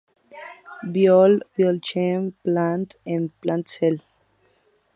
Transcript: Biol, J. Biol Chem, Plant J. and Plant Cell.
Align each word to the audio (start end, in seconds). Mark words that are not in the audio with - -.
Biol, 0.95 1.35
J. 1.41 1.43
Biol 1.57 1.77
Chem, 1.85 2.33
Plant 2.43 2.95
J. 3.05 3.13
and 3.13 3.39
Plant 3.41 3.69
Cell. 3.69 3.97